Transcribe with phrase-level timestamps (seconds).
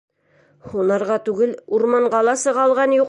[0.71, 2.99] Һунарға түгел, урманға ла сыға алған юҡ.